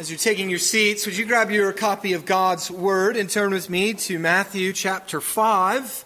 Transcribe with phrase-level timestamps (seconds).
[0.00, 3.52] As you're taking your seats, would you grab your copy of God's Word and turn
[3.52, 6.04] with me to Matthew chapter 5?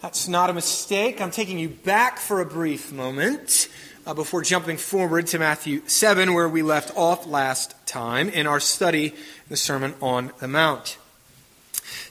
[0.00, 1.20] That's not a mistake.
[1.20, 3.68] I'm taking you back for a brief moment
[4.06, 8.58] uh, before jumping forward to Matthew 7, where we left off last time in our
[8.58, 9.12] study,
[9.50, 10.96] the Sermon on the Mount.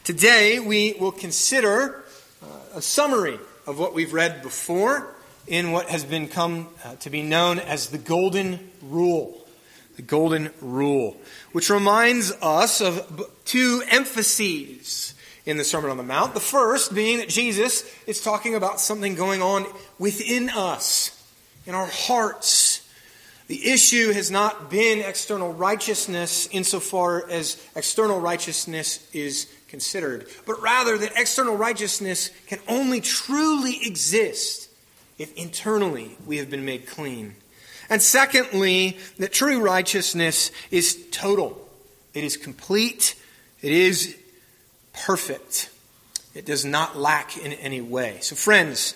[0.04, 2.04] Today, we will consider
[2.40, 2.46] uh,
[2.76, 5.12] a summary of what we've read before
[5.48, 9.42] in what has been come uh, to be known as the Golden Rule
[9.96, 11.16] the golden rule,
[11.52, 15.14] which reminds us of two emphases
[15.46, 16.34] in the Sermon on the Mount.
[16.34, 19.66] The first being that Jesus is talking about something going on
[19.98, 21.12] within us,
[21.66, 22.82] in our hearts.
[23.46, 30.98] The issue has not been external righteousness insofar as external righteousness is considered, but rather
[30.98, 34.68] that external righteousness can only truly exist
[35.16, 37.36] if internally we have been made clean.
[37.88, 41.68] And secondly, that true righteousness is total.
[42.14, 43.14] It is complete.
[43.62, 44.16] It is
[44.92, 45.70] perfect.
[46.34, 48.18] It does not lack in any way.
[48.20, 48.94] So, friends,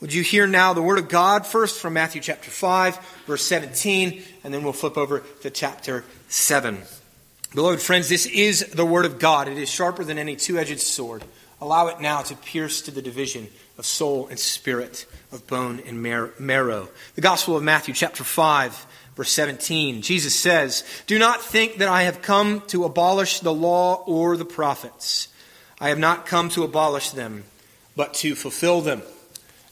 [0.00, 4.22] would you hear now the Word of God first from Matthew chapter 5, verse 17,
[4.42, 6.82] and then we'll flip over to chapter 7.
[7.54, 9.48] Beloved friends, this is the Word of God.
[9.48, 11.22] It is sharper than any two edged sword.
[11.64, 13.48] Allow it now to pierce to the division
[13.78, 16.90] of soul and spirit, of bone and marrow.
[17.14, 20.02] The Gospel of Matthew, chapter 5, verse 17.
[20.02, 24.44] Jesus says, Do not think that I have come to abolish the law or the
[24.44, 25.28] prophets.
[25.80, 27.44] I have not come to abolish them,
[27.96, 29.00] but to fulfill them.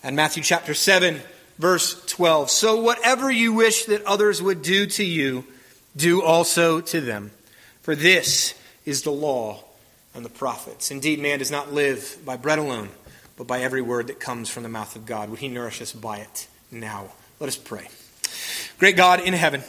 [0.03, 1.21] And Matthew chapter 7,
[1.59, 2.51] verse 12.
[2.51, 5.45] So whatever you wish that others would do to you,
[5.95, 7.33] do also to them.
[7.83, 8.55] For this
[8.87, 9.65] is the law
[10.15, 10.91] and the prophets.
[10.91, 12.91] Indeed, man does not live by bread alone
[13.37, 15.31] but by every word that comes from the mouth of God.
[15.31, 17.09] Would He nourish us by it now?
[17.41, 17.89] Let us pray.
[18.79, 19.63] Great God in heaven,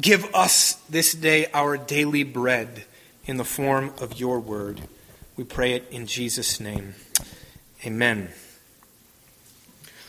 [0.00, 2.84] give us this day our daily bread
[3.24, 4.82] in the form of your word.
[5.36, 6.94] We pray it in Jesus' name.
[7.86, 8.28] Amen.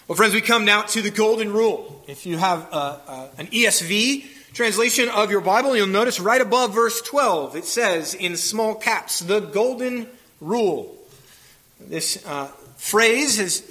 [0.08, 2.04] Well, friends, we come now to the golden rule.
[2.08, 6.74] If you have uh, uh, an ESV translation of your Bible, you'll notice right above
[6.74, 10.08] verse 12, it says in small caps, the golden
[10.42, 10.96] rule.
[11.80, 13.64] This uh, phrase has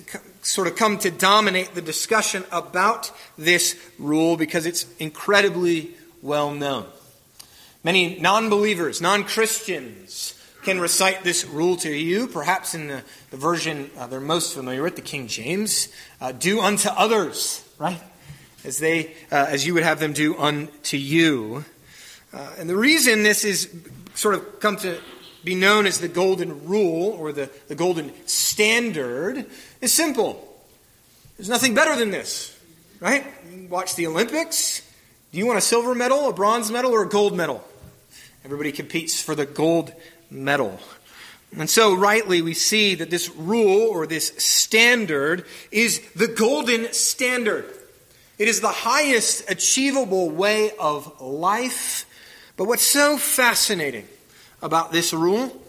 [0.42, 6.86] sort of come to dominate the discussion about this rule because it's incredibly well known.
[7.84, 13.36] Many non believers, non Christians, can recite this rule to you, perhaps in the, the
[13.36, 15.88] version uh, they're most familiar with, the King James.
[16.20, 18.00] Uh, do unto others, right?
[18.68, 21.64] As, they, uh, as you would have them do unto you.
[22.34, 23.74] Uh, and the reason this is
[24.14, 25.00] sort of come to
[25.42, 29.46] be known as the golden rule or the, the golden standard
[29.80, 30.62] is simple.
[31.38, 32.54] There's nothing better than this,
[33.00, 33.24] right?
[33.70, 34.82] Watch the Olympics.
[35.32, 37.66] Do you want a silver medal, a bronze medal, or a gold medal?
[38.44, 39.94] Everybody competes for the gold
[40.30, 40.78] medal.
[41.56, 47.64] And so, rightly, we see that this rule or this standard is the golden standard.
[48.38, 52.06] It is the highest achievable way of life.
[52.56, 54.06] But what's so fascinating
[54.62, 55.60] about this rule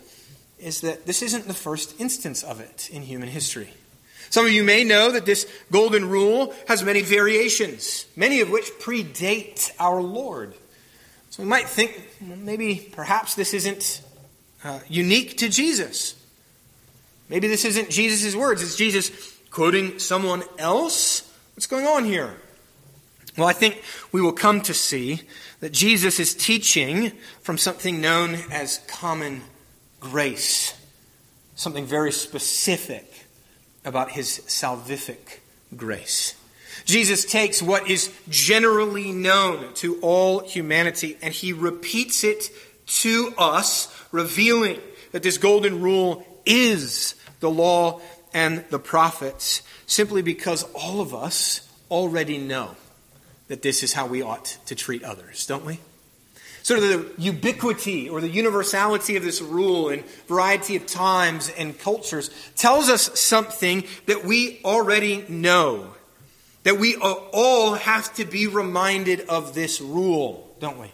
[0.59, 3.73] is that this isn't the first instance of it in human history.
[4.29, 8.65] Some of you may know that this golden rule has many variations, many of which
[8.79, 10.53] predate our Lord.
[11.31, 14.01] So we might think maybe perhaps this isn't
[14.63, 16.15] uh, unique to Jesus.
[17.29, 18.61] Maybe this isn't Jesus' words.
[18.61, 19.11] It's Jesus
[19.49, 21.31] quoting someone else.
[21.55, 22.35] What's going on here?
[23.37, 23.81] Well, I think
[24.11, 25.21] we will come to see
[25.59, 29.41] that Jesus is teaching from something known as common
[29.99, 30.73] grace,
[31.55, 33.25] something very specific
[33.85, 35.39] about his salvific
[35.75, 36.35] grace.
[36.85, 42.49] Jesus takes what is generally known to all humanity and he repeats it
[42.87, 44.79] to us, revealing
[45.11, 48.01] that this golden rule is the law
[48.33, 52.75] and the prophets, simply because all of us already know
[53.49, 55.79] that this is how we ought to treat others, don't we?
[56.63, 61.77] Sort of the ubiquity or the universality of this rule in variety of times and
[61.77, 65.93] cultures tells us something that we already know.
[66.63, 70.91] That we all have to be reminded of this rule, don't we?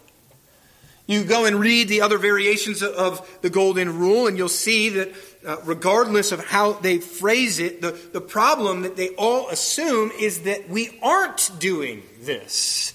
[1.06, 5.14] You go and read the other variations of the Golden Rule, and you'll see that
[5.46, 10.42] uh, regardless of how they phrase it, the, the problem that they all assume is
[10.42, 12.92] that we aren't doing this.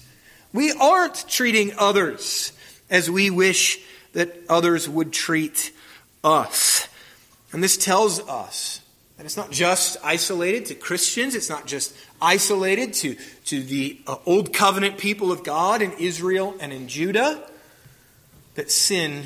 [0.52, 2.52] We aren't treating others
[2.90, 3.80] as we wish
[4.12, 5.72] that others would treat
[6.22, 6.86] us.
[7.52, 8.80] And this tells us
[9.16, 13.16] that it's not just isolated to Christians, it's not just isolated to,
[13.46, 17.48] to the uh, Old Covenant people of God in Israel and in Judah.
[18.54, 19.24] that sin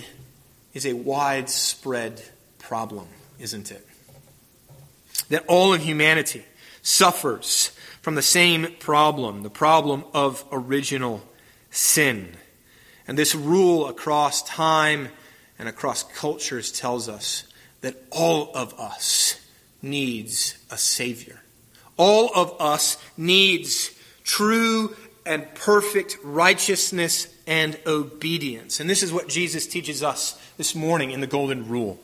[0.74, 2.22] is a widespread
[2.58, 3.06] problem,
[3.38, 3.86] isn't it?
[5.28, 6.44] That all of humanity
[6.82, 7.72] suffers
[8.02, 11.22] from the same problem, the problem of original
[11.70, 12.36] sin.
[13.08, 15.08] And this rule across time
[15.58, 17.44] and across cultures tells us
[17.80, 19.40] that all of us
[19.82, 21.40] needs a Savior.
[21.96, 23.90] All of us needs
[24.24, 24.94] true
[25.24, 28.80] and perfect righteousness and obedience.
[28.80, 31.98] And this is what Jesus teaches us this morning in the Golden Rule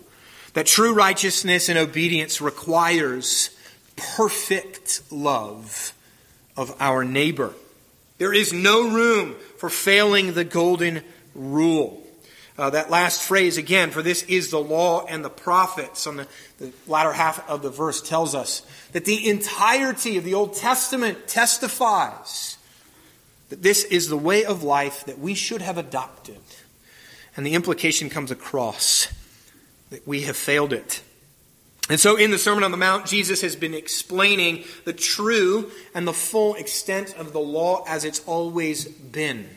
[0.54, 3.50] that true righteousness and obedience requires
[3.96, 5.94] perfect love
[6.56, 7.54] of our neighbor.
[8.18, 11.02] There is no room for failing the Golden
[11.34, 11.98] Rule.
[12.58, 16.28] Uh, that last phrase again, for this is the law and the prophets, on the,
[16.58, 18.60] the latter half of the verse tells us
[18.92, 22.58] that the entirety of the Old Testament testifies
[23.48, 26.40] that this is the way of life that we should have adopted.
[27.36, 29.08] And the implication comes across
[29.92, 31.02] that we have failed it.
[31.88, 36.08] And so in the Sermon on the Mount, Jesus has been explaining the true and
[36.08, 39.48] the full extent of the law as it's always been.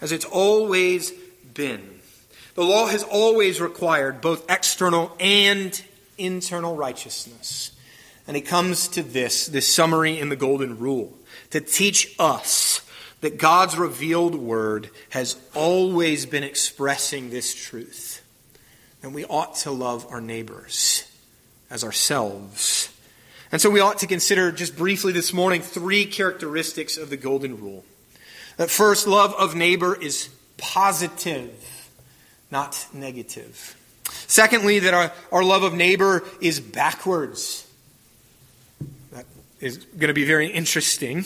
[0.00, 1.12] As it's always
[1.52, 2.00] been.
[2.54, 5.80] The law has always required both external and
[6.16, 7.72] internal righteousness.
[8.26, 11.12] And it comes to this, this summary in the Golden Rule,
[11.50, 12.80] to teach us
[13.20, 18.19] that God's revealed word has always been expressing this truth.
[19.02, 21.10] And we ought to love our neighbors
[21.70, 22.90] as ourselves.
[23.50, 27.60] And so we ought to consider just briefly this morning three characteristics of the Golden
[27.60, 27.84] Rule.
[28.56, 31.80] That first, love of neighbor is positive
[32.50, 33.76] not negative.
[34.26, 37.66] Secondly, that our, our love of neighbor is backwards.
[39.12, 39.24] That
[39.60, 41.24] is going to be very interesting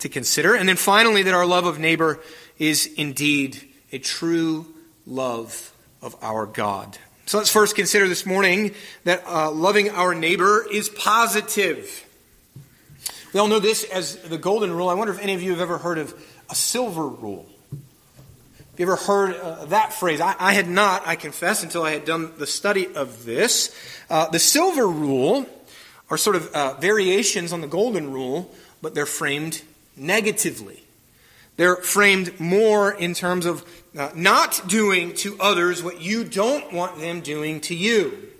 [0.00, 0.54] to consider.
[0.54, 2.20] And then finally, that our love of neighbor
[2.58, 4.66] is indeed a true
[5.06, 5.72] love
[6.02, 6.98] of our God.
[7.26, 8.74] So let's first consider this morning
[9.04, 12.04] that uh, loving our neighbor is positive.
[13.32, 14.90] We all know this as the golden rule.
[14.90, 16.14] I wonder if any of you have ever heard of
[16.50, 17.46] a silver rule.
[17.70, 20.20] Have you ever heard uh, that phrase?
[20.20, 23.74] I, I, had not, I confess, until I had done the study of this.
[24.10, 25.46] Uh, the silver rule
[26.10, 29.62] are sort of uh, variations on the golden rule, but they're framed
[29.96, 30.83] negatively.
[31.56, 33.64] They're framed more in terms of
[33.96, 38.30] uh, not doing to others what you don't want them doing to you.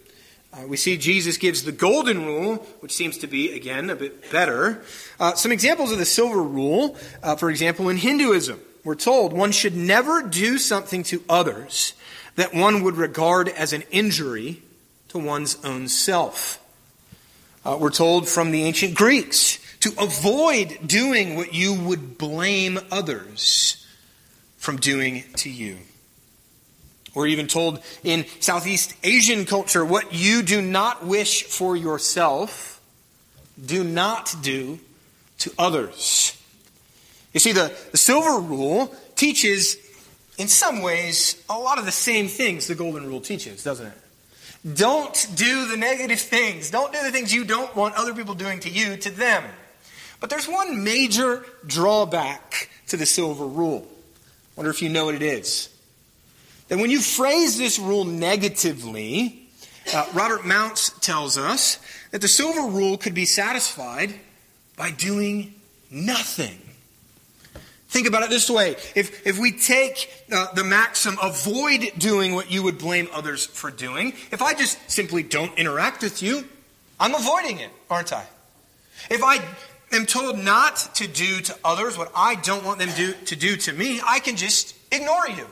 [0.53, 4.31] Uh, we see Jesus gives the golden rule, which seems to be, again, a bit
[4.31, 4.83] better.
[5.19, 6.95] Uh, some examples of the silver rule,
[7.39, 11.95] for example, in Hinduism we're told one should never do something to others
[12.37, 14.63] that one would regard as an injury
[15.09, 16.61] to one's own self.
[17.65, 23.87] Uh, we're told from the ancient Greeks to avoid doing what you would blame others
[24.57, 25.77] from doing to you.
[27.15, 32.81] We're even told in Southeast Asian culture what you do not wish for yourself,
[33.63, 34.79] do not do
[35.41, 36.35] to others.
[37.35, 38.87] You see, the, the silver rule
[39.17, 39.77] teaches,
[40.39, 44.75] in some ways, a lot of the same things the golden rule teaches, doesn't it?
[44.77, 46.71] Don't do the negative things.
[46.71, 49.45] Don't do the things you don't want other people doing to you, to them.
[50.25, 53.87] But there's one major drawback to the silver rule.
[53.87, 55.69] I Wonder if you know what it is.
[56.69, 59.51] That when you phrase this rule negatively,
[59.93, 61.79] uh, Robert Mounce tells us
[62.11, 64.15] that the silver rule could be satisfied
[64.79, 65.57] by doing
[65.91, 66.59] nothing.
[67.91, 68.77] Think about it this way.
[68.95, 73.71] If, if we take uh, the maxim, avoid doing what you would blame others for
[73.71, 76.49] doing, if I just simply don't interact with you,
[76.99, 78.25] I'm avoiding it, aren't I?
[79.11, 79.45] If I
[79.97, 83.57] am told not to do to others what I don't want them do, to do
[83.57, 85.47] to me, I can just ignore you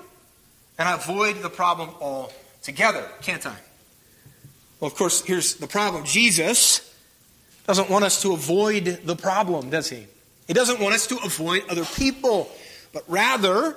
[0.79, 3.57] and avoid the problem altogether, can't I?
[4.81, 6.89] Well, of course, here's the problem Jesus
[7.67, 10.07] doesn't want us to avoid the problem, does he?
[10.49, 12.51] He doesn't want us to avoid other people,
[12.93, 13.77] but rather,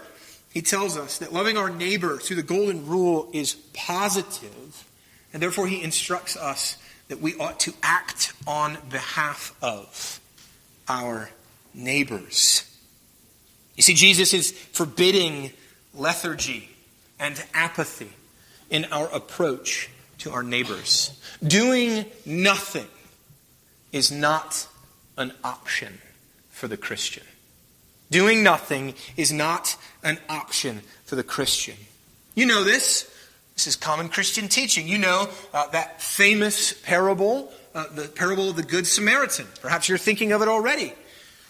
[0.52, 4.84] he tells us that loving our neighbor through the golden rule is positive,
[5.32, 10.20] and therefore he instructs us that we ought to act on behalf of
[10.88, 11.30] our
[11.74, 12.63] neighbors.
[13.75, 15.51] You see, Jesus is forbidding
[15.94, 16.70] lethargy
[17.20, 18.12] and apathy
[18.70, 19.89] in our approach
[20.20, 21.20] to our neighbors.
[21.46, 22.88] Doing nothing
[23.92, 24.68] is not
[25.18, 26.00] an option
[26.50, 27.24] for the Christian.
[28.12, 31.75] Doing nothing is not an option for the Christian.
[32.36, 33.12] You know this.
[33.56, 34.88] This is common Christian teaching.
[34.88, 39.46] You know uh, that famous parable, uh, the parable of the Good Samaritan.
[39.62, 40.94] Perhaps you're thinking of it already.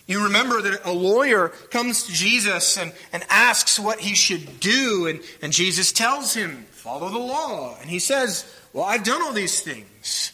[0.08, 5.08] You remember that a lawyer comes to Jesus and, and asks what he should do,
[5.08, 7.78] and, and Jesus tells him, Follow the law.
[7.80, 10.32] And he says, Well, I've done all these things.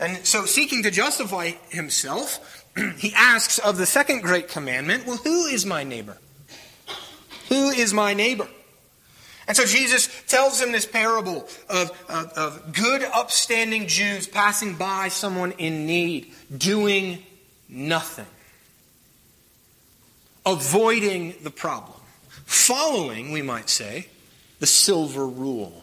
[0.00, 2.64] And so, seeking to justify himself,
[2.98, 6.18] he asks of the second great commandment, Well, who is my neighbor?
[7.48, 8.48] Who is my neighbor?
[9.46, 15.08] And so Jesus tells them this parable of, of, of, good, upstanding Jews passing by
[15.08, 17.22] someone in need, doing
[17.68, 18.26] nothing,
[20.46, 22.00] avoiding the problem,
[22.46, 24.08] following, we might say,
[24.60, 25.82] the silver rule.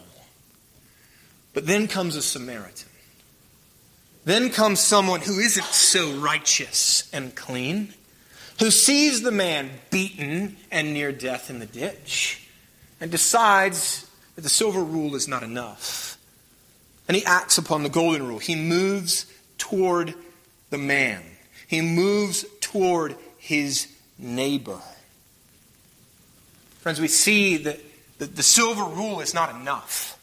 [1.53, 2.89] But then comes a Samaritan.
[4.23, 7.93] Then comes someone who isn't so righteous and clean,
[8.59, 12.40] who sees the man beaten and near death in the ditch
[13.01, 16.17] and decides that the silver rule is not enough.
[17.07, 18.39] And he acts upon the golden rule.
[18.39, 19.25] He moves
[19.57, 20.13] toward
[20.69, 21.21] the man,
[21.67, 24.79] he moves toward his neighbor.
[26.79, 27.79] Friends, we see that
[28.17, 30.17] the silver rule is not enough.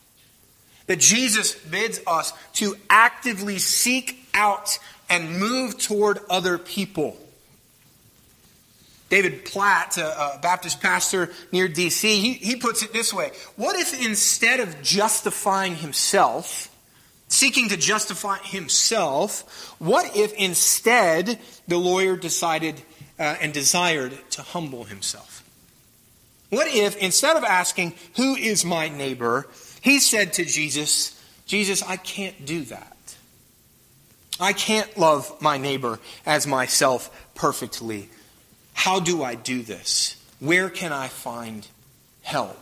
[0.87, 4.78] That Jesus bids us to actively seek out
[5.11, 7.16] and move toward other people.
[9.09, 14.05] David Platt, a, Baptist pastor near D.C., he, he puts it this way What if
[14.05, 16.75] instead of justifying himself,
[17.29, 22.83] seeking to justify himself, what if instead the lawyer decided
[23.19, 25.43] uh, and desired to humble himself?
[26.50, 29.49] What if instead of asking, Who is my neighbor?
[29.81, 32.97] he said to Jesus, Jesus, I can't do that.
[34.41, 38.09] I can't love my neighbor as myself perfectly.
[38.78, 40.14] How do I do this?
[40.38, 41.66] Where can I find
[42.23, 42.56] help?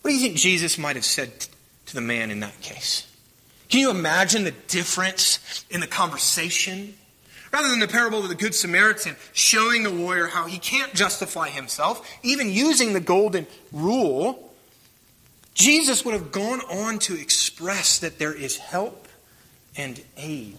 [0.00, 1.46] What do you think Jesus might have said
[1.84, 3.06] to the man in that case?
[3.68, 6.94] Can you imagine the difference in the conversation?
[7.52, 11.50] Rather than the parable of the Good Samaritan showing the lawyer how he can't justify
[11.50, 14.50] himself, even using the golden rule,
[15.52, 19.08] Jesus would have gone on to express that there is help
[19.76, 20.56] and aid.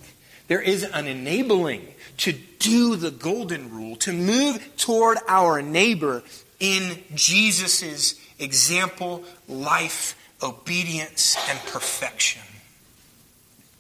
[0.48, 6.24] There is an enabling to do the golden rule, to move toward our neighbor
[6.60, 12.42] in Jesus' example, life, obedience, and perfection.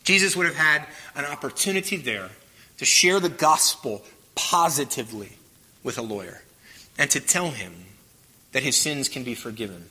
[0.03, 2.29] Jesus would have had an opportunity there
[2.77, 4.03] to share the gospel
[4.35, 5.33] positively
[5.83, 6.41] with a lawyer
[6.97, 7.73] and to tell him
[8.51, 9.89] that his sins can be forgiven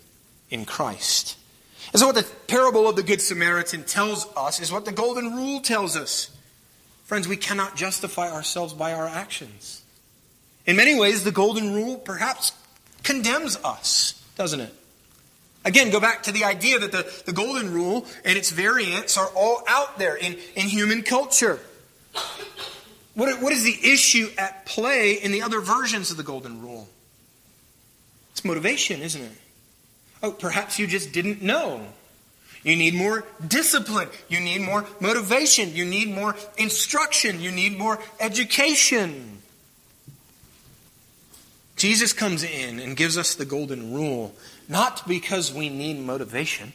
[0.50, 1.36] in Christ.
[1.92, 5.34] And so, what the parable of the Good Samaritan tells us is what the Golden
[5.34, 6.30] Rule tells us.
[7.04, 9.82] Friends, we cannot justify ourselves by our actions.
[10.66, 12.52] In many ways, the golden rule perhaps
[13.02, 14.74] condemns us, doesn't it?
[15.66, 19.28] Again, go back to the idea that the, the golden rule and its variants are
[19.34, 21.60] all out there in, in human culture.
[23.14, 26.88] What, what is the issue at play in the other versions of the golden rule?
[28.32, 29.38] It's motivation, isn't it?
[30.22, 31.86] Oh, perhaps you just didn't know.
[32.64, 34.08] You need more discipline.
[34.28, 35.74] You need more motivation.
[35.74, 37.40] You need more instruction.
[37.40, 39.42] You need more education.
[41.76, 44.34] Jesus comes in and gives us the golden rule,
[44.68, 46.72] not because we need motivation,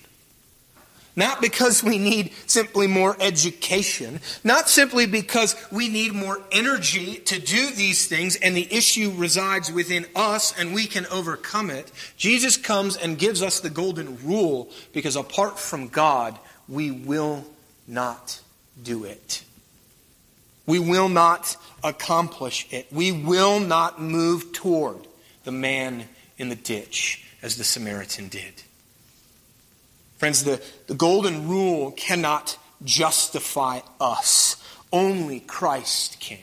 [1.19, 7.39] not because we need simply more education, not simply because we need more energy to
[7.39, 11.91] do these things and the issue resides within us and we can overcome it.
[12.15, 17.45] Jesus comes and gives us the golden rule because apart from God, we will
[17.85, 18.39] not
[18.81, 19.43] do it.
[20.65, 22.87] We will not accomplish it.
[22.91, 25.05] We will not move toward
[25.43, 26.07] the man
[26.37, 28.63] in the ditch as the Samaritan did.
[30.19, 34.61] Friends, the, the golden rule cannot justify us.
[34.91, 36.39] Only Christ can.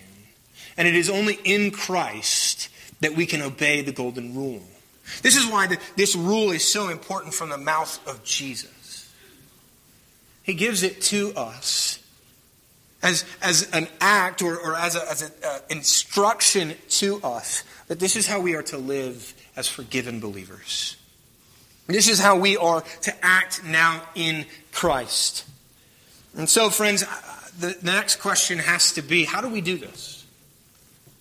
[0.79, 4.63] And it is only in Christ that we can obey the golden rule.
[5.23, 9.13] This is why the, this rule is so important from the mouth of Jesus.
[10.43, 11.99] He gives it to us
[13.03, 18.01] as, as an act or, or as an as a, uh, instruction to us that
[18.01, 20.97] this is how we are to live as forgiven believers.
[21.87, 25.45] This is how we are to act now in Christ.
[26.37, 27.07] And so, friends, uh,
[27.59, 30.25] the next question has to be how do we do this?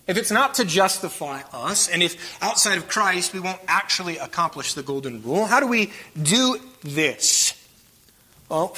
[0.07, 4.73] If it's not to justify us, and if outside of Christ we won't actually accomplish
[4.73, 5.91] the golden rule, how do we
[6.21, 7.53] do this?
[8.49, 8.77] Well,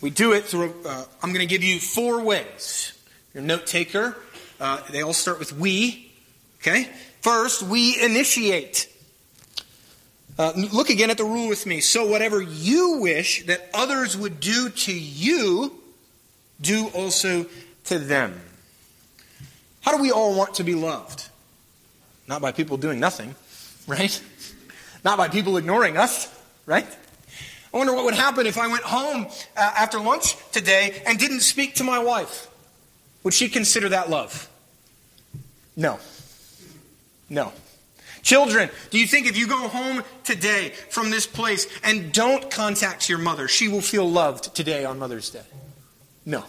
[0.00, 2.92] we do it through, uh, I'm going to give you four ways.
[3.32, 4.16] Your note taker,
[4.60, 6.10] uh, they all start with we.
[6.60, 6.90] Okay?
[7.20, 8.88] First, we initiate.
[10.38, 11.80] Uh, look again at the rule with me.
[11.80, 15.72] So, whatever you wish that others would do to you,
[16.60, 17.46] do also
[17.84, 18.40] to them.
[19.80, 21.28] How do we all want to be loved?
[22.28, 23.34] Not by people doing nothing,
[23.86, 24.20] right?
[25.04, 26.28] Not by people ignoring us,
[26.66, 26.86] right?
[27.72, 29.26] I wonder what would happen if I went home
[29.56, 32.48] uh, after lunch today and didn't speak to my wife.
[33.22, 34.48] Would she consider that love?
[35.76, 35.98] No.
[37.28, 37.52] No.
[38.26, 43.08] Children, do you think if you go home today from this place and don't contact
[43.08, 45.44] your mother, she will feel loved today on Mother's Day?
[46.24, 46.42] No.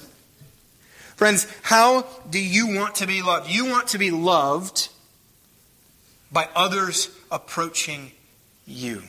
[1.18, 3.52] Friends, how do you want to be loved?
[3.52, 4.90] You want to be loved
[6.32, 8.12] by others approaching
[8.66, 9.04] you.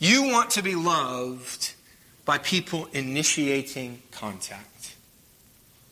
[0.00, 1.72] You want to be loved
[2.24, 4.96] by people initiating contact,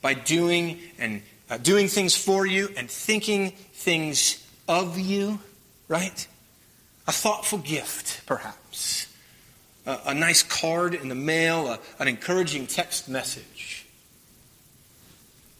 [0.01, 4.42] by doing and uh, doing things for you and thinking things
[4.73, 5.39] of you,
[5.87, 6.27] right?
[7.07, 9.07] A thoughtful gift, perhaps.
[9.87, 13.87] A, a nice card in the mail, a, an encouraging text message.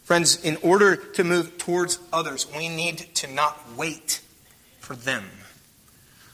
[0.03, 4.21] Friends, in order to move towards others, we need to not wait
[4.79, 5.29] for them,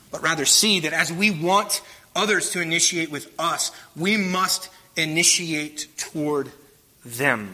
[0.10, 1.82] but rather see that as we want
[2.16, 6.52] others to initiate with us, we must initiate toward
[7.06, 7.54] them.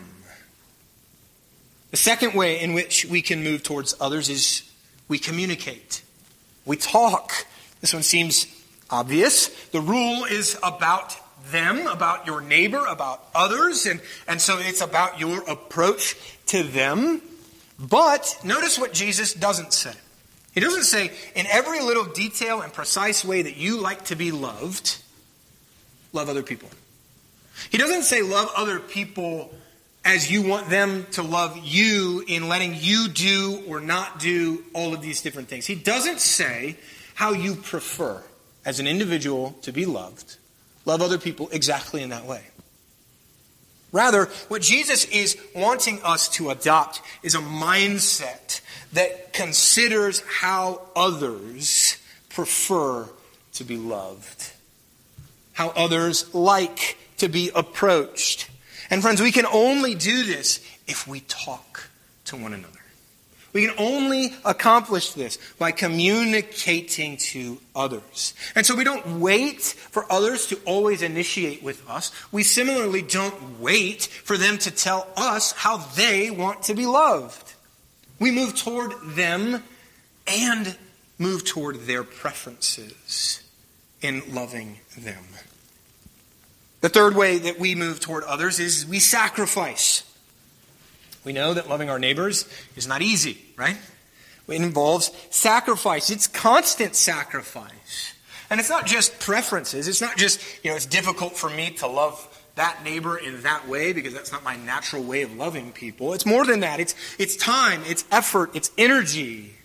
[1.92, 4.64] The second way in which we can move towards others is
[5.08, 6.02] we communicate.
[6.66, 7.32] We talk.
[7.82, 8.48] This one seems
[8.90, 9.48] obvious.
[9.68, 11.16] The rule is about
[11.52, 16.16] them, about your neighbor, about others, and, and so it's about your approach
[16.48, 17.22] to them.
[17.78, 19.94] But notice what Jesus doesn't say.
[20.54, 24.32] He doesn't say, in every little detail and precise way that you like to be
[24.32, 24.98] loved,
[26.14, 26.70] love other people.
[27.70, 29.54] He doesn't say, love other people
[30.06, 34.94] as you want them to love you in letting you do or not do all
[34.94, 35.66] of these different things.
[35.66, 36.78] He doesn't say
[37.16, 38.24] how you prefer
[38.64, 40.38] as an individual to be loved.
[40.86, 42.44] Love other people exactly in that way.
[43.92, 48.62] Rather, what Jesus is wanting us to adopt is a mindset
[48.94, 51.98] that considers how others
[52.30, 53.08] prefer
[53.54, 54.52] to be loved,
[55.54, 58.50] how others like to be approached
[58.90, 61.90] and friends, we can only do this if we talk
[62.26, 62.80] to one another.
[63.56, 68.34] We can only accomplish this by communicating to others.
[68.54, 72.12] And so we don't wait for others to always initiate with us.
[72.34, 77.54] We similarly don't wait for them to tell us how they want to be loved.
[78.20, 79.64] We move toward them
[80.28, 80.76] and
[81.18, 83.42] move toward their preferences
[84.02, 85.24] in loving them.
[86.86, 90.04] The third way that we move toward others is we sacrifice.
[91.24, 93.76] We know that loving our neighbors is not easy, right?
[94.48, 96.12] It involves sacrifice.
[96.12, 98.14] It's constant sacrifice.
[98.52, 99.88] And it's not just preferences.
[99.88, 102.22] It's not just, you know, it's difficult for me to love
[102.54, 106.14] that neighbor in that way because that's not my natural way of loving people.
[106.14, 106.80] It's more than that.
[106.80, 109.56] It's, it's time, it's effort, it's energy.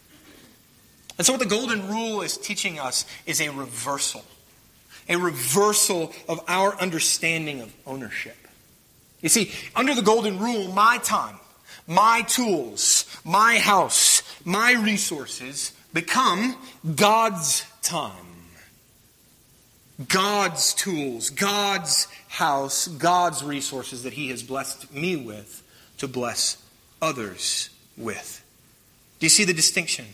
[1.18, 4.24] And so, what the Golden Rule is teaching us is a reversal
[5.08, 8.36] a reversal of our understanding of ownership.
[9.20, 11.36] You see, under the golden rule, my time,
[11.86, 16.56] my tools, my house, my resources become
[16.94, 18.14] God's time.
[20.08, 25.62] God's tools, God's house, God's resources that He has blessed me with
[25.98, 26.56] to bless
[27.02, 28.42] others with.
[29.18, 30.06] Do you see the distinction?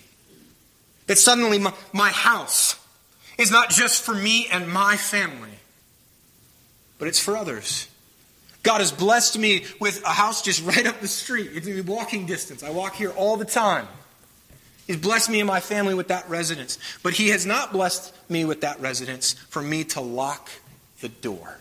[1.07, 2.75] That suddenly my, my house,
[3.39, 5.51] is not just for me and my family,
[6.99, 7.89] but it's for others.
[8.63, 11.51] God has blessed me with a house just right up the street.
[11.55, 12.63] It's a walking distance.
[12.63, 13.87] I walk here all the time.
[14.87, 16.79] He's blessed me and my family with that residence.
[17.03, 20.51] But He has not blessed me with that residence for me to lock
[21.01, 21.59] the door,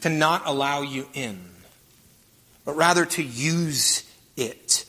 [0.00, 1.40] to not allow you in,
[2.64, 4.04] but rather to use
[4.36, 4.84] it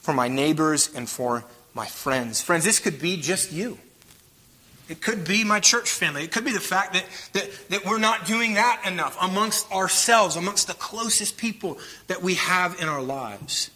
[0.00, 2.40] for my neighbors and for my friends.
[2.40, 3.78] Friends, this could be just you.
[4.88, 6.22] It could be my church family.
[6.22, 10.36] It could be the fact that, that, that we're not doing that enough amongst ourselves,
[10.36, 13.70] amongst the closest people that we have in our lives.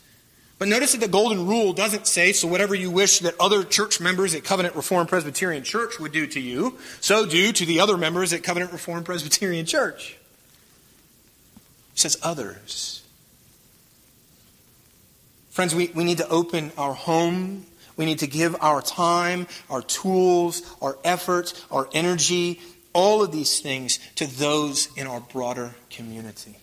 [0.61, 3.99] But notice that the golden rule doesn't say, so whatever you wish that other church
[3.99, 7.96] members at Covenant Reformed Presbyterian Church would do to you, so do to the other
[7.96, 10.18] members at Covenant Reformed Presbyterian Church.
[11.94, 13.03] It says others.
[15.49, 17.66] Friends, we, we need to open our home
[18.00, 22.58] we need to give our time, our tools, our effort, our energy,
[22.94, 26.56] all of these things to those in our broader community.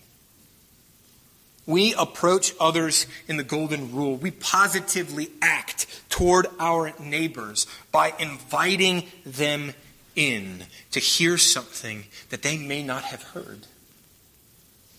[1.67, 4.15] We approach others in the golden rule.
[4.15, 9.75] We positively act toward our neighbors by inviting them
[10.15, 13.67] in to hear something that they may not have heard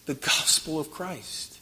[0.07, 1.59] the gospel of Christ.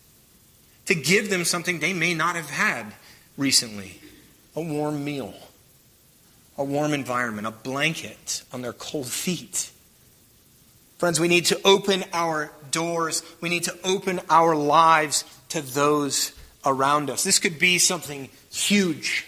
[0.85, 2.93] to give them something they may not have had
[3.39, 4.01] recently
[4.57, 5.35] a warm meal,
[6.57, 9.71] a warm environment, a blanket on their cold feet.
[10.99, 13.23] Friends, we need to open our doors.
[13.43, 16.33] We need to open our lives to those
[16.65, 17.23] around us.
[17.23, 19.27] This could be something huge.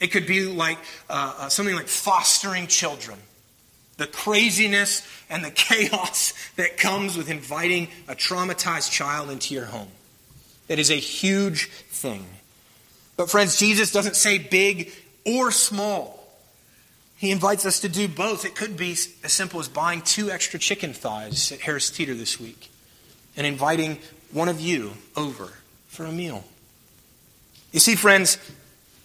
[0.00, 0.78] It could be like
[1.10, 3.18] uh, uh, something like fostering children.
[3.96, 9.88] The craziness and the chaos that comes with inviting a traumatized child into your home.
[10.68, 12.24] It is a huge thing.
[13.16, 14.92] But, friends, Jesus doesn't say big
[15.24, 16.20] or small.
[17.16, 18.44] He invites us to do both.
[18.44, 22.40] It could be as simple as buying two extra chicken thighs at Harris Teeter this
[22.40, 22.70] week
[23.36, 23.98] and inviting
[24.32, 25.52] one of you over
[25.88, 26.44] for a meal.
[27.72, 28.38] You see, friends,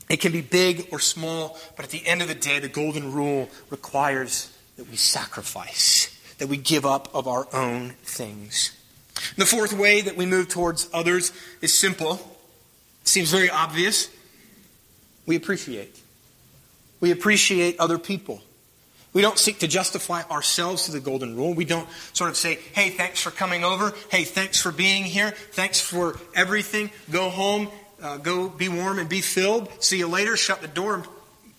[0.09, 3.13] it can be big or small, but at the end of the day, the golden
[3.13, 8.75] rule requires that we sacrifice, that we give up of our own things.
[9.37, 12.37] The fourth way that we move towards others is simple.
[13.09, 14.07] Seems very obvious.
[15.25, 15.99] We appreciate.
[16.99, 18.43] We appreciate other people.
[19.13, 21.55] We don't seek to justify ourselves to the golden rule.
[21.55, 23.95] We don't sort of say, hey, thanks for coming over.
[24.11, 25.31] Hey, thanks for being here.
[25.31, 26.91] Thanks for everything.
[27.09, 27.69] Go home.
[27.99, 29.71] Uh, go be warm and be filled.
[29.83, 30.37] See you later.
[30.37, 31.07] Shut the door and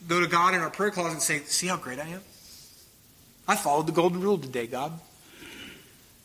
[0.07, 2.21] go to God in our prayer closet and say, see how great I am?
[3.49, 4.93] I followed the golden rule today, God.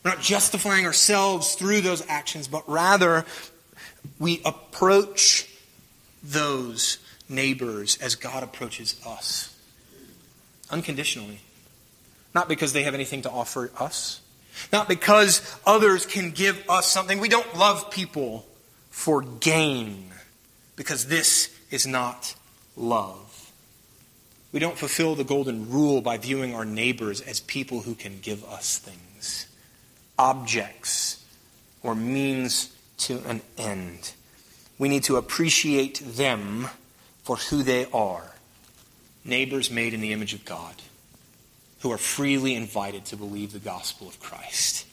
[0.04, 3.26] We're not justifying ourselves through those actions, but rather
[4.18, 5.48] we approach
[6.22, 9.56] those neighbors as God approaches us
[10.70, 11.40] unconditionally.
[12.34, 14.20] Not because they have anything to offer us,
[14.72, 17.18] not because others can give us something.
[17.18, 18.46] We don't love people
[18.90, 20.12] for gain
[20.76, 22.34] because this is not
[22.76, 23.50] love.
[24.52, 28.44] We don't fulfill the golden rule by viewing our neighbors as people who can give
[28.44, 29.46] us things,
[30.18, 31.24] objects,
[31.82, 34.12] or means to an end.
[34.78, 36.68] We need to appreciate them
[37.22, 38.32] for who they are
[39.24, 40.74] neighbors made in the image of God
[41.80, 44.86] who are freely invited to believe the gospel of Christ.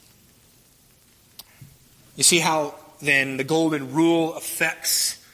[2.16, 5.24] You see how then the golden rule affects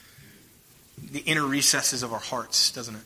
[1.10, 3.02] the inner recesses of our hearts, doesn't it?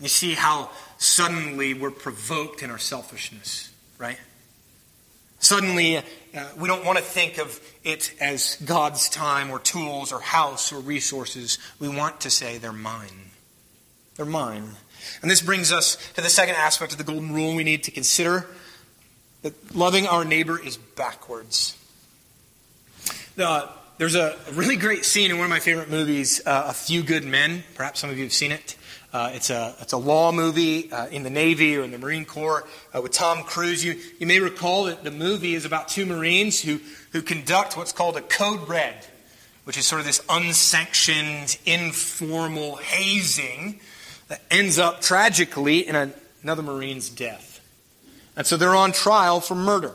[0.00, 4.18] You see how suddenly we're provoked in our selfishness, right?
[5.50, 6.02] Suddenly, uh,
[6.56, 10.78] we don't want to think of it as God's time or tools or house or
[10.78, 11.58] resources.
[11.80, 13.32] We want to say they're mine.
[14.14, 14.76] They're mine.
[15.22, 17.90] And this brings us to the second aspect of the golden rule we need to
[17.90, 18.46] consider
[19.42, 21.76] that loving our neighbor is backwards.
[23.36, 23.66] Uh,
[23.98, 27.24] there's a really great scene in one of my favorite movies, uh, A Few Good
[27.24, 27.64] Men.
[27.74, 28.76] Perhaps some of you have seen it.
[29.12, 32.24] Uh, it's, a, it's a law movie uh, in the Navy or in the Marine
[32.24, 33.84] Corps uh, with Tom Cruise.
[33.84, 36.78] You, you may recall that the movie is about two Marines who,
[37.12, 39.04] who conduct what's called a code red,
[39.64, 43.80] which is sort of this unsanctioned, informal hazing
[44.28, 46.12] that ends up tragically in a,
[46.44, 47.60] another Marine's death.
[48.36, 49.92] And so they're on trial for murder.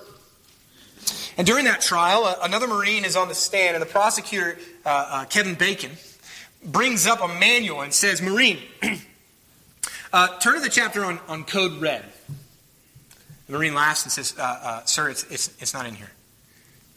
[1.37, 4.89] And during that trial, uh, another Marine is on the stand, and the prosecutor, uh,
[5.09, 5.91] uh, Kevin Bacon,
[6.65, 8.59] brings up a manual and says, Marine,
[10.13, 12.05] uh, turn to the chapter on, on Code Red.
[13.47, 16.11] The Marine laughs and says, uh, uh, Sir, it's, it's, it's not in here.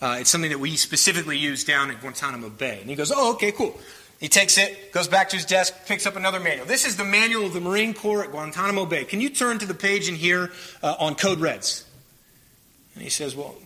[0.01, 2.79] Uh, it's something that we specifically use down at Guantanamo Bay.
[2.81, 3.79] And he goes, Oh, okay, cool.
[4.21, 6.67] He takes it, goes back to his desk, picks up another manual.
[6.67, 9.05] This is the manual of the Marine Corps at Guantanamo Bay.
[9.05, 10.51] Can you turn to the page in here
[10.83, 11.85] uh, on Code Reds?
[12.95, 13.57] And he says, Well,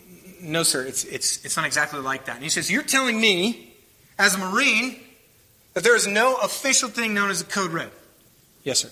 [0.43, 2.37] no, sir, it's, it's, it's not exactly like that.
[2.37, 3.75] And he says, You're telling me,
[4.19, 5.01] as a Marine,
[5.75, 7.91] that there is no official thing known as a code red.
[8.65, 8.91] Yes, sir.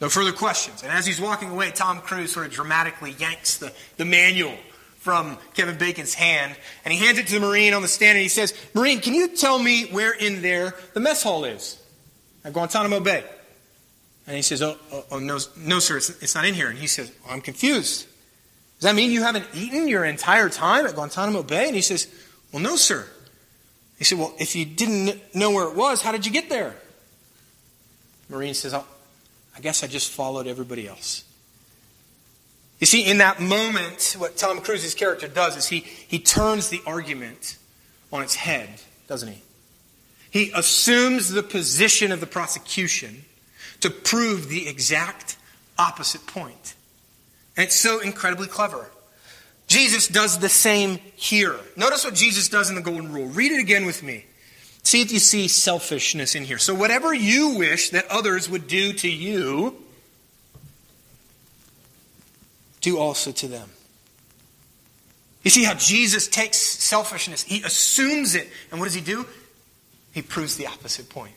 [0.00, 0.82] No further questions.
[0.82, 4.54] And as he's walking away, Tom Cruise sort of dramatically yanks the, the manual
[4.98, 8.22] from Kevin Bacon's hand and he hands it to the Marine on the stand and
[8.22, 11.80] he says, Marine, can you tell me where in there the mess hall is
[12.44, 13.24] at Guantanamo Bay?
[14.26, 16.68] And he says, Oh, oh, oh no, no, sir, it's, it's, not in here.
[16.68, 18.06] And he says, oh, I'm confused.
[18.76, 21.66] Does that mean you haven't eaten your entire time at Guantanamo Bay?
[21.66, 22.08] And he says,
[22.52, 23.06] Well, no, sir.
[23.98, 26.76] He said, Well, if you didn't know where it was, how did you get there?
[28.28, 28.84] Marine says, oh,
[29.56, 31.24] I guess I just followed everybody else.
[32.78, 36.82] You see, in that moment, what Tom Cruise's character does is he, he turns the
[36.86, 37.56] argument
[38.12, 38.68] on its head,
[39.08, 39.42] doesn't he?
[40.30, 43.24] He assumes the position of the prosecution
[43.80, 45.38] to prove the exact
[45.78, 46.74] opposite point.
[47.56, 48.90] And it's so incredibly clever.
[49.66, 51.56] Jesus does the same here.
[51.76, 53.26] Notice what Jesus does in the Golden Rule.
[53.26, 54.24] Read it again with me.
[54.82, 56.58] See if you see selfishness in here.
[56.58, 59.76] So, whatever you wish that others would do to you,
[62.80, 63.68] do also to them.
[65.42, 69.26] You see how Jesus takes selfishness, he assumes it, and what does he do?
[70.12, 71.34] He proves the opposite point.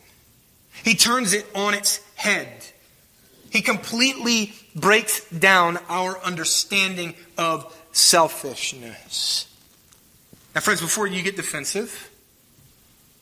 [0.83, 2.47] He turns it on its head.
[3.49, 9.47] He completely breaks down our understanding of selfishness.
[10.55, 12.09] Now, friends, before you get defensive,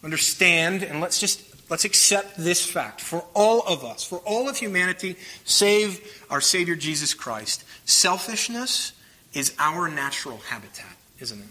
[0.04, 4.58] understand and let's just let's accept this fact for all of us, for all of
[4.58, 7.64] humanity, save our Savior Jesus Christ.
[7.86, 8.94] Selfishness
[9.34, 11.48] is our natural habitat, isn't it?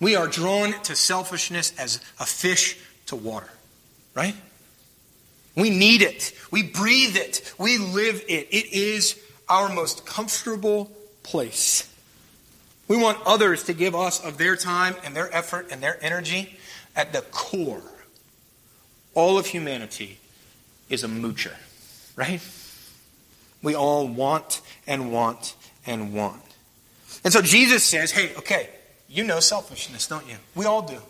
[0.00, 3.50] We are drawn to selfishness as a fish to water,
[4.14, 4.34] right?
[5.56, 6.32] We need it.
[6.50, 7.54] We breathe it.
[7.58, 8.48] We live it.
[8.50, 10.90] It is our most comfortable
[11.24, 11.92] place.
[12.86, 16.58] We want others to give us of their time and their effort and their energy.
[16.94, 17.82] At the core,
[19.14, 20.20] all of humanity
[20.88, 21.54] is a moocher,
[22.14, 22.40] right?
[23.64, 25.56] We all want and want
[25.86, 26.42] and want.
[27.24, 28.68] And so Jesus says, hey, okay,
[29.08, 30.36] you know selfishness, don't you?
[30.54, 31.00] We all do.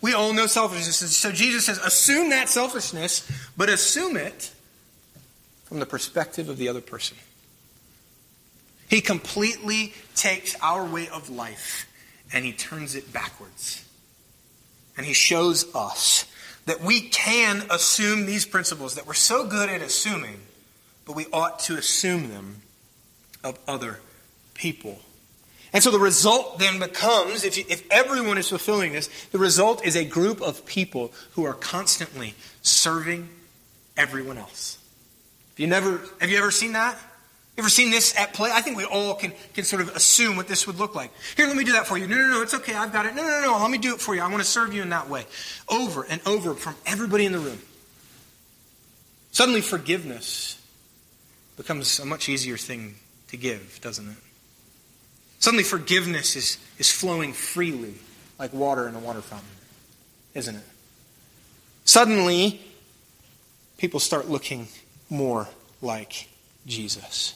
[0.00, 1.14] We all know selfishness.
[1.14, 4.50] So Jesus says, assume that selfishness, but assume it
[5.64, 7.18] from the perspective of the other person.
[8.92, 11.86] He completely takes our way of life
[12.30, 13.82] and he turns it backwards.
[14.98, 16.26] And he shows us
[16.66, 20.40] that we can assume these principles, that we're so good at assuming,
[21.06, 22.60] but we ought to assume them
[23.42, 24.00] of other
[24.52, 25.00] people.
[25.72, 29.86] And so the result then becomes, if, you, if everyone is fulfilling this, the result
[29.86, 33.30] is a group of people who are constantly serving
[33.96, 34.76] everyone else.
[35.52, 36.98] Have you, never, have you ever seen that?
[37.56, 38.50] You ever seen this at play?
[38.50, 41.10] I think we all can, can sort of assume what this would look like.
[41.36, 42.06] Here, let me do that for you.
[42.06, 42.74] No, no, no, it's okay.
[42.74, 43.14] I've got it.
[43.14, 44.22] No, no, no, let me do it for you.
[44.22, 45.26] I want to serve you in that way.
[45.68, 47.58] Over and over from everybody in the room.
[49.32, 50.62] Suddenly, forgiveness
[51.58, 52.94] becomes a much easier thing
[53.28, 54.16] to give, doesn't it?
[55.38, 57.94] Suddenly, forgiveness is, is flowing freely
[58.38, 59.48] like water in a water fountain,
[60.32, 60.64] isn't it?
[61.84, 62.62] Suddenly,
[63.76, 64.68] people start looking
[65.10, 65.48] more
[65.82, 66.28] like
[66.66, 67.34] Jesus.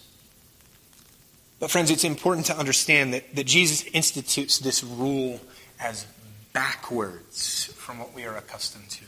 [1.59, 5.41] But, friends, it's important to understand that, that Jesus institutes this rule
[5.81, 6.07] as
[6.53, 9.05] backwards from what we are accustomed to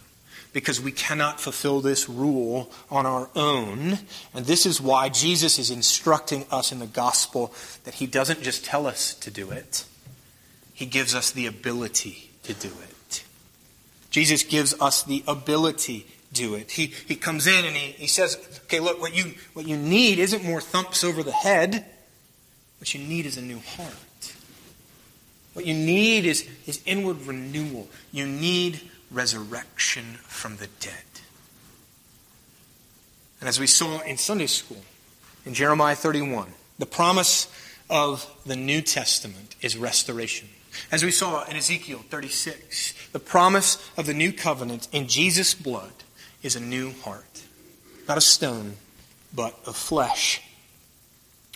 [0.52, 3.98] because we cannot fulfill this rule on our own.
[4.34, 7.52] And this is why Jesus is instructing us in the gospel
[7.84, 9.84] that he doesn't just tell us to do it,
[10.74, 13.24] he gives us the ability to do it.
[14.10, 16.70] Jesus gives us the ability to do it.
[16.72, 20.18] He, he comes in and he, he says, okay, look, what you, what you need
[20.18, 21.84] isn't more thumps over the head.
[22.78, 24.34] What you need is a new heart.
[25.54, 27.88] What you need is, is inward renewal.
[28.12, 30.94] You need resurrection from the dead.
[33.40, 34.82] And as we saw in Sunday school,
[35.44, 37.48] in Jeremiah 31, the promise
[37.88, 40.48] of the New Testament is restoration.
[40.92, 45.92] As we saw in Ezekiel 36, the promise of the new covenant in Jesus' blood
[46.42, 47.42] is a new heart.
[48.06, 48.76] Not a stone,
[49.34, 50.42] but of flesh.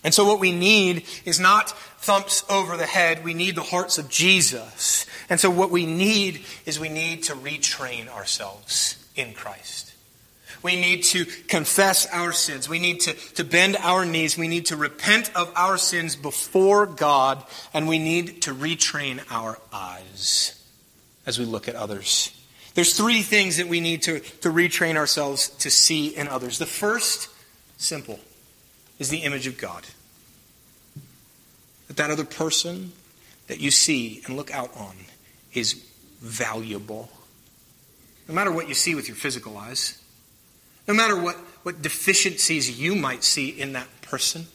[0.04, 3.24] And so, what we need is not thumps over the head.
[3.24, 5.06] We need the hearts of Jesus.
[5.30, 9.92] And so, what we need is we need to retrain ourselves in Christ.
[10.62, 12.68] We need to confess our sins.
[12.68, 14.38] We need to, to bend our knees.
[14.38, 17.44] We need to repent of our sins before God.
[17.74, 20.60] And we need to retrain our eyes
[21.26, 22.30] as we look at others.
[22.74, 26.58] There's three things that we need to, to retrain ourselves to see in others.
[26.58, 27.28] The first,
[27.76, 28.20] simple
[29.02, 29.84] is the image of God.
[31.88, 32.92] That that other person
[33.48, 34.94] that you see and look out on
[35.52, 35.74] is
[36.20, 37.10] valuable.
[38.28, 40.00] No matter what you see with your physical eyes,
[40.86, 41.34] no matter what,
[41.64, 44.46] what deficiencies you might see in that person,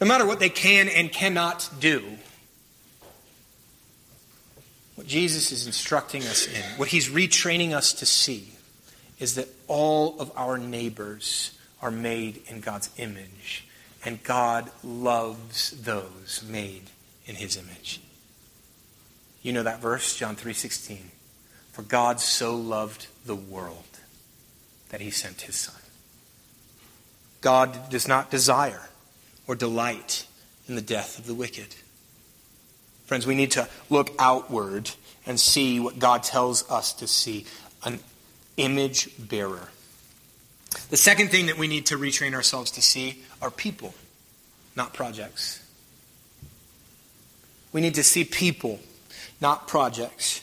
[0.00, 2.04] no matter what they can and cannot do,
[4.94, 8.52] what Jesus is instructing us in, what he's retraining us to see,
[9.18, 13.66] is that all of our neighbors are made in God's image
[14.04, 16.90] and God loves those made
[17.26, 18.00] in his image.
[19.42, 21.10] You know that verse, John 3:16.
[21.72, 23.98] For God so loved the world
[24.90, 25.80] that he sent his son.
[27.40, 28.90] God does not desire
[29.46, 30.26] or delight
[30.68, 31.74] in the death of the wicked.
[33.06, 34.90] Friends, we need to look outward
[35.26, 37.46] and see what God tells us to see
[37.84, 38.00] an
[38.56, 39.70] image bearer
[40.90, 43.92] the second thing that we need to retrain ourselves to see are people,
[44.76, 45.62] not projects.
[47.72, 48.80] We need to see people,
[49.40, 50.42] not projects.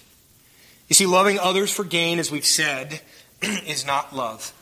[0.88, 3.02] You see, loving others for gain, as we've said,
[3.42, 4.54] is not love.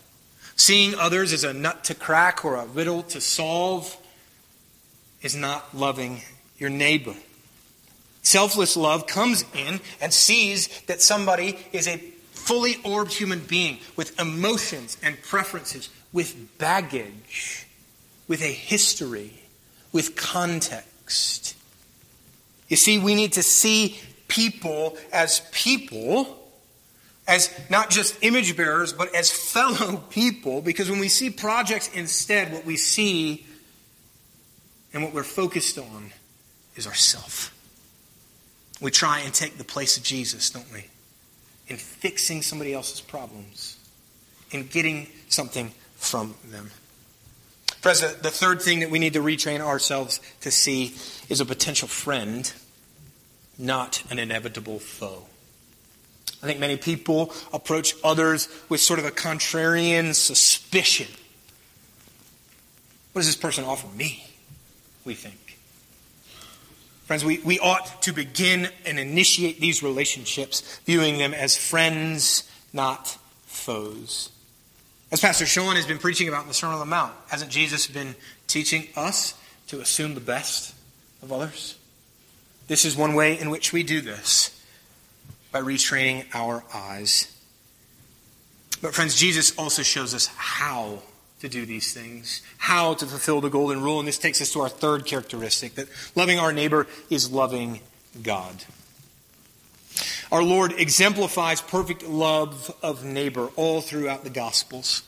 [0.56, 3.96] Seeing others as a nut to crack or a riddle to solve
[5.22, 6.22] is not loving
[6.58, 7.16] your neighbor.
[8.24, 11.98] Selfless love comes in and sees that somebody is a
[12.32, 17.67] fully orbed human being with emotions and preferences, with baggage,
[18.28, 19.34] with a history,
[19.92, 21.56] with context.
[22.68, 26.38] You see, we need to see people as people,
[27.28, 32.52] as not just image bearers, but as fellow people, because when we see projects instead,
[32.52, 33.46] what we see
[34.94, 36.12] and what we're focused on
[36.76, 37.54] is ourself.
[38.80, 40.86] We try and take the place of Jesus, don't we?
[41.68, 43.78] In fixing somebody else's problems,
[44.52, 46.72] in getting something from them.
[47.82, 50.96] Friends, the third thing that we need to retrain ourselves to see
[51.30, 52.52] is a potential friend,
[53.58, 55.26] not an inevitable foe.
[56.42, 61.08] I think many people approach others with sort of a contrarian suspicion.
[63.14, 64.24] What does this person offer me?
[65.06, 65.58] We think.
[67.06, 73.18] Friends, we, we ought to begin and initiate these relationships, viewing them as friends, not
[73.46, 74.30] foes.
[75.10, 77.88] As Pastor Sean has been preaching about in the Sermon on the Mount, hasn't Jesus
[77.88, 78.16] been
[78.48, 79.36] teaching us
[79.68, 80.76] to assume the best
[81.24, 81.78] of others?
[82.68, 84.62] This is one way in which we do this
[85.52, 87.34] by retraining our eyes.
[88.82, 91.02] But, friends, Jesus also shows us how
[91.40, 94.00] to do these things, how to fulfill the golden rule.
[94.00, 97.80] And this takes us to our third characteristic that loving our neighbor is loving
[98.22, 98.56] God.
[100.32, 105.04] Our Lord exemplifies perfect love of neighbor all throughout the Gospels.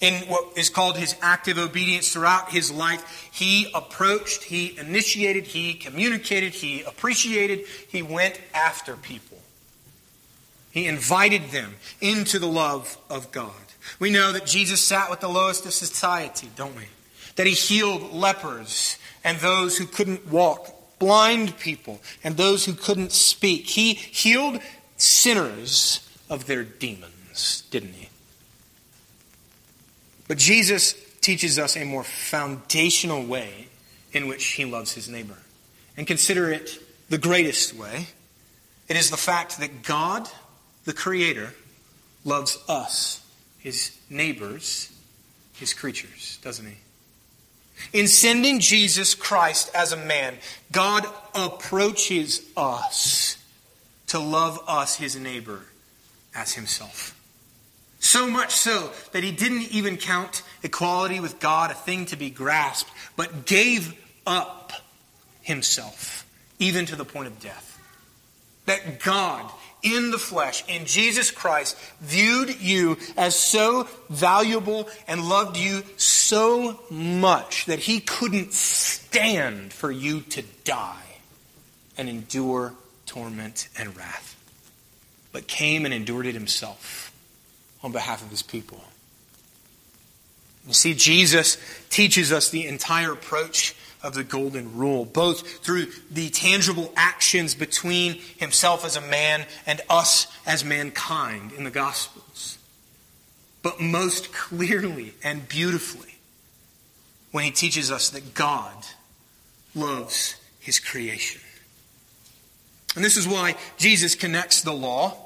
[0.00, 5.74] In what is called his active obedience throughout his life, he approached, he initiated, he
[5.74, 9.38] communicated, he appreciated, he went after people.
[10.70, 13.52] He invited them into the love of God.
[13.98, 16.84] We know that Jesus sat with the lowest of society, don't we?
[17.36, 23.10] That he healed lepers and those who couldn't walk, blind people and those who couldn't
[23.10, 23.66] speak.
[23.66, 24.60] He healed
[24.96, 28.08] sinners of their demons, didn't he?
[30.28, 33.66] But Jesus teaches us a more foundational way
[34.12, 35.38] in which he loves his neighbor.
[35.96, 38.06] And consider it the greatest way.
[38.88, 40.28] It is the fact that God,
[40.84, 41.54] the Creator,
[42.24, 43.26] loves us
[43.58, 44.92] his neighbors,
[45.54, 46.76] his creatures, doesn't he?
[47.92, 50.36] In sending Jesus Christ as a man,
[50.72, 53.36] God approaches us
[54.08, 55.62] to love us, his neighbor,
[56.34, 57.16] as himself.
[58.00, 62.30] So much so that he didn't even count equality with God a thing to be
[62.30, 63.94] grasped, but gave
[64.26, 64.72] up
[65.42, 66.26] himself,
[66.58, 67.78] even to the point of death.
[68.66, 69.50] That God
[69.82, 76.80] in the flesh, in Jesus Christ, viewed you as so valuable and loved you so
[76.90, 81.02] much that he couldn't stand for you to die
[81.96, 82.74] and endure
[83.06, 84.36] torment and wrath,
[85.32, 87.12] but came and endured it himself
[87.82, 88.82] on behalf of his people.
[90.66, 91.56] You see, Jesus
[91.88, 98.14] teaches us the entire approach of the golden rule, both through the tangible actions between
[98.38, 102.58] himself as a man and us as mankind in the Gospels,
[103.62, 106.16] but most clearly and beautifully
[107.30, 108.74] when he teaches us that God
[109.74, 111.40] loves his creation.
[112.96, 115.16] And this is why Jesus connects the law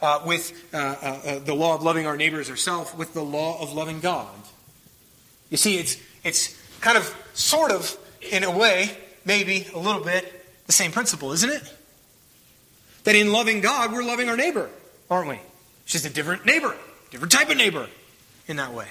[0.00, 3.60] uh, with uh, uh, uh the law of loving our neighbors ourselves with the law
[3.60, 4.28] of loving God.
[5.50, 7.96] You see, it's, it's kind of, sort of,
[8.30, 11.74] in a way, maybe a little bit, the same principle, isn't it?
[13.04, 14.70] That in loving God, we're loving our neighbor,
[15.10, 15.40] aren't we?
[15.84, 16.76] It's just a different neighbor,
[17.10, 17.88] different type of neighbor
[18.46, 18.88] in that way.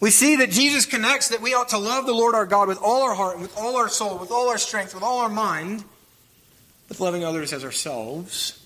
[0.00, 2.78] We see that Jesus connects that we ought to love the Lord our God with
[2.82, 5.84] all our heart, with all our soul, with all our strength, with all our mind,
[6.88, 8.64] with loving others as ourselves,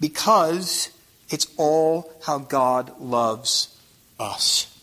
[0.00, 0.90] because
[1.28, 3.76] it's all how God loves
[4.20, 4.73] us.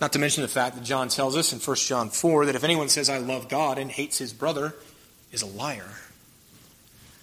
[0.00, 2.64] Not to mention the fact that John tells us in 1 John 4 that if
[2.64, 4.74] anyone says, I love God and hates his brother,
[5.32, 5.88] is a liar.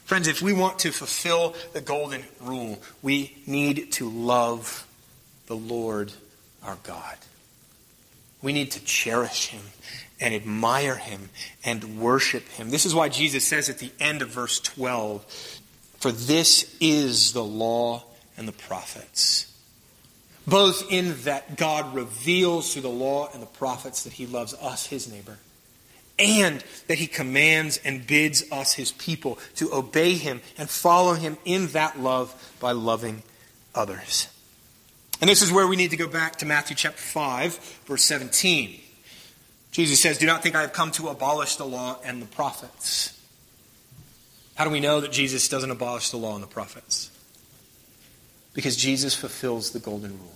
[0.05, 4.87] Friends, if we want to fulfill the golden rule, we need to love
[5.47, 6.11] the Lord
[6.63, 7.17] our God.
[8.41, 9.61] We need to cherish him
[10.19, 11.29] and admire him
[11.63, 12.69] and worship him.
[12.69, 15.23] This is why Jesus says at the end of verse 12,
[15.99, 18.03] For this is the law
[18.35, 19.52] and the prophets
[20.45, 24.87] both in that God reveals through the law and the prophets that he loves us,
[24.87, 25.37] his neighbor,
[26.19, 31.37] and that he commands and bids us, his people, to obey him and follow him
[31.45, 33.23] in that love by loving
[33.73, 34.27] others.
[35.21, 38.79] And this is where we need to go back to Matthew chapter 5, verse 17.
[39.71, 43.19] Jesus says, Do not think I have come to abolish the law and the prophets.
[44.55, 47.09] How do we know that Jesus doesn't abolish the law and the prophets?
[48.53, 50.35] Because Jesus fulfills the golden rule.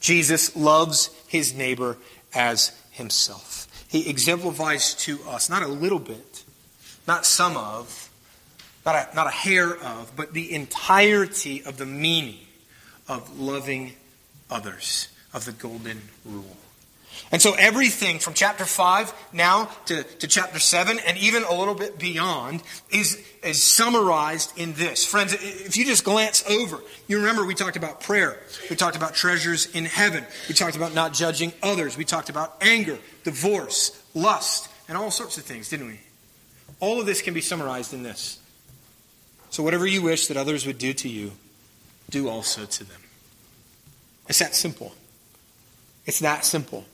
[0.00, 1.98] Jesus loves his neighbor
[2.34, 3.66] as himself.
[3.88, 6.44] He exemplifies to us, not a little bit,
[7.06, 8.08] not some of,
[8.86, 12.38] not a, not a hair of, but the entirety of the meaning
[13.08, 13.92] of loving
[14.48, 16.56] others, of the golden rule.
[17.32, 21.74] And so everything from chapter 5 now to, to chapter 7 and even a little
[21.74, 25.04] bit beyond is, is summarized in this.
[25.04, 28.38] Friends, if you just glance over, you remember we talked about prayer.
[28.68, 30.24] We talked about treasures in heaven.
[30.48, 31.96] We talked about not judging others.
[31.96, 36.00] We talked about anger, divorce, lust, and all sorts of things, didn't we?
[36.80, 38.38] All of this can be summarized in this.
[39.50, 41.32] So whatever you wish that others would do to you,
[42.08, 43.00] do also to them.
[44.28, 44.94] It's that simple.
[46.06, 46.84] It's that simple.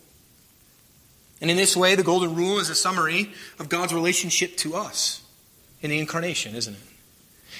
[1.40, 5.22] And in this way, the Golden Rule is a summary of God's relationship to us
[5.82, 6.80] in the incarnation, isn't it?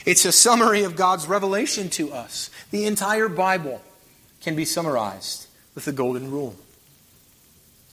[0.04, 2.50] It's a summary of God's revelation to us.
[2.70, 3.82] The entire Bible
[4.40, 6.56] can be summarized with the Golden Rule.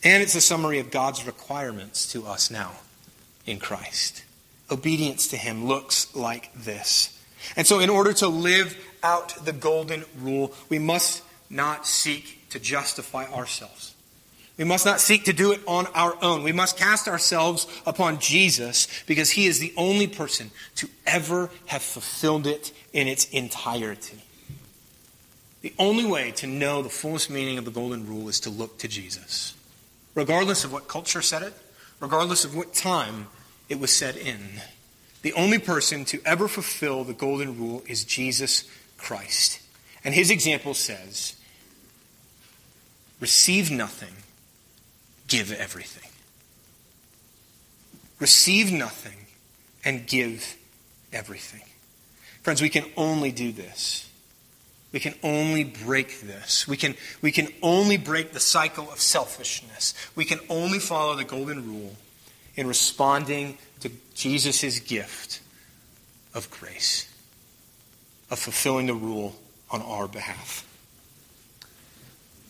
[0.04, 2.74] And it's a summary of God's requirements to us now
[3.46, 4.24] in Christ.
[4.70, 7.18] Obedience to Him looks like this.
[7.56, 12.60] And so, in order to live out the Golden Rule, we must not seek to
[12.60, 13.93] justify ourselves.
[14.58, 16.44] We must not seek to do it on our own.
[16.44, 21.82] We must cast ourselves upon Jesus because he is the only person to ever have
[21.82, 24.22] fulfilled it in its entirety.
[25.62, 28.78] The only way to know the fullest meaning of the golden rule is to look
[28.80, 29.56] to Jesus.
[30.14, 31.54] Regardless of what culture said it,
[32.00, 33.28] regardless of what time
[33.70, 34.62] it was said in,
[35.24, 38.66] the only person to ever fulfill the golden rule is Jesus
[38.98, 39.62] Christ.
[40.04, 41.36] And his example says,
[43.20, 44.14] receive nothing
[45.28, 46.10] give everything.
[48.20, 49.26] Receive nothing
[49.84, 50.56] and give
[51.12, 51.64] everything.
[52.42, 54.10] Friends, we can only do this.
[54.92, 56.68] We can only break this.
[56.68, 59.94] We can, we can only break the cycle of selfishness.
[60.16, 61.96] We can only follow the golden rule
[62.56, 65.42] in responding to Jesus' gift
[66.34, 67.12] of grace,
[68.30, 69.36] of fulfilling the rule
[69.72, 70.68] on our behalf.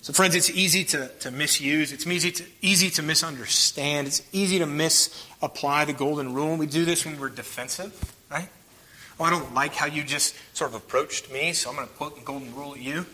[0.04, 1.94] So, friends, it's easy to, to misuse.
[1.94, 4.08] It's easy to, easy to misunderstand.
[4.08, 6.58] It's easy to misapply the golden rule.
[6.58, 8.50] We do this when we're defensive, right?
[9.18, 11.94] Oh, I don't like how you just sort of approached me, so I'm going to
[11.94, 13.06] quote the golden rule at you.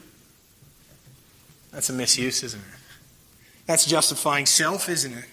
[1.71, 2.79] That's a misuse, isn't it?
[3.67, 5.25] That's justifying self, isn't it?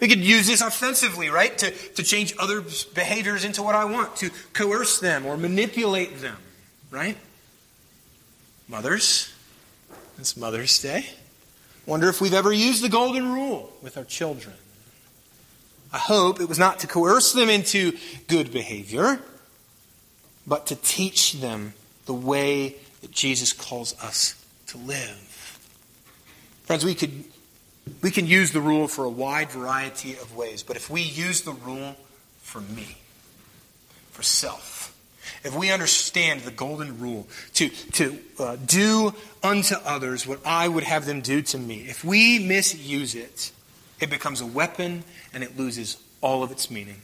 [0.00, 1.58] We could use this offensively, right?
[1.58, 6.38] To, to change others' behaviors into what I want, to coerce them or manipulate them,
[6.90, 7.18] right?
[8.66, 9.30] Mothers,
[10.18, 11.06] it's Mother's Day.
[11.84, 14.54] Wonder if we've ever used the golden rule with our children.
[15.92, 17.96] I hope it was not to coerce them into
[18.26, 19.20] good behavior,
[20.46, 21.74] but to teach them
[22.06, 25.58] the way that Jesus calls us to live.
[26.64, 27.24] Friends, we could
[28.02, 31.42] we can use the rule for a wide variety of ways, but if we use
[31.42, 31.96] the rule
[32.42, 32.96] for me,
[34.10, 34.75] for self,
[35.44, 40.84] if we understand the golden rule to, to uh, do unto others what I would
[40.84, 43.52] have them do to me, if we misuse it,
[44.00, 47.00] it becomes a weapon and it loses all of its meaning,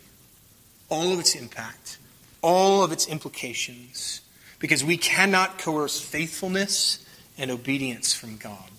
[0.89, 1.99] all of its impact,
[2.43, 4.21] all of its implications,
[4.59, 7.05] because we cannot coerce faithfulness
[7.39, 8.71] and obedience from God,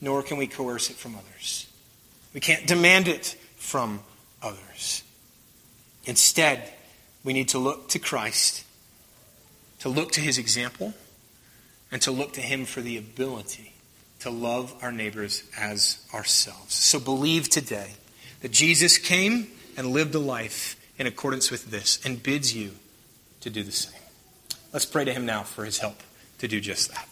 [0.00, 1.66] nor can we coerce it from others.
[2.34, 4.00] We can't demand it from
[4.42, 5.02] others.
[6.04, 6.72] Instead,
[7.24, 8.64] we need to look to Christ,
[9.80, 10.94] to look to his example,
[11.90, 13.72] and to look to him for the ability
[14.20, 16.74] to love our neighbors as ourselves.
[16.74, 17.92] So believe today
[18.42, 22.72] that Jesus came and lived a life in accordance with this and bids you
[23.40, 24.00] to do the same.
[24.72, 25.96] Let's pray to him now for his help
[26.38, 27.08] to do just that.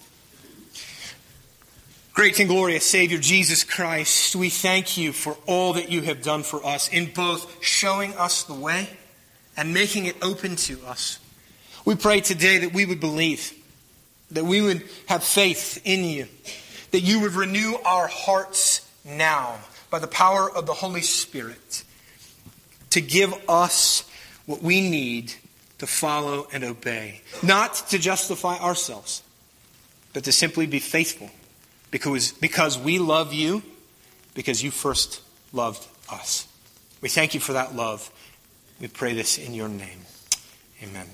[2.12, 6.42] Great and glorious Savior Jesus Christ, we thank you for all that you have done
[6.42, 8.88] for us in both showing us the way
[9.56, 11.18] and making it open to us.
[11.86, 13.52] We pray today that we would believe,
[14.32, 16.26] that we would have faith in you,
[16.90, 21.84] that you would renew our hearts now by the power of the Holy Spirit
[22.90, 24.02] to give us
[24.46, 25.34] what we need
[25.78, 27.20] to follow and obey.
[27.40, 29.22] Not to justify ourselves,
[30.12, 31.30] but to simply be faithful
[31.92, 33.62] because, because we love you,
[34.34, 35.22] because you first
[35.52, 36.48] loved us.
[37.00, 38.10] We thank you for that love.
[38.80, 40.00] We pray this in your name.
[40.82, 41.06] Amen.